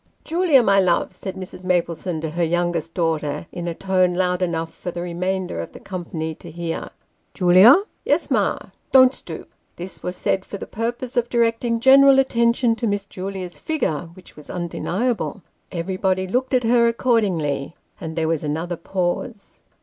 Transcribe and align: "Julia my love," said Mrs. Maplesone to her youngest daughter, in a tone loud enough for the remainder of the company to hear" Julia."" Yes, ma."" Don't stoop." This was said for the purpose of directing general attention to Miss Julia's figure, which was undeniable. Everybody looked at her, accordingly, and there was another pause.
"Julia 0.25 0.63
my 0.63 0.79
love," 0.79 1.13
said 1.13 1.35
Mrs. 1.35 1.63
Maplesone 1.63 2.21
to 2.21 2.31
her 2.31 2.43
youngest 2.43 2.95
daughter, 2.95 3.45
in 3.51 3.67
a 3.67 3.75
tone 3.75 4.15
loud 4.15 4.41
enough 4.41 4.73
for 4.73 4.89
the 4.89 4.99
remainder 5.03 5.61
of 5.61 5.73
the 5.73 5.79
company 5.79 6.33
to 6.33 6.49
hear" 6.49 6.89
Julia."" 7.35 7.83
Yes, 8.03 8.31
ma."" 8.31 8.57
Don't 8.91 9.13
stoop." 9.13 9.53
This 9.75 10.01
was 10.01 10.15
said 10.15 10.43
for 10.43 10.57
the 10.57 10.65
purpose 10.65 11.17
of 11.17 11.29
directing 11.29 11.79
general 11.79 12.17
attention 12.17 12.75
to 12.77 12.87
Miss 12.87 13.05
Julia's 13.05 13.59
figure, 13.59 14.09
which 14.15 14.35
was 14.35 14.49
undeniable. 14.49 15.43
Everybody 15.71 16.27
looked 16.27 16.55
at 16.55 16.63
her, 16.63 16.87
accordingly, 16.87 17.75
and 17.99 18.15
there 18.15 18.27
was 18.27 18.43
another 18.43 18.77
pause. 18.77 19.59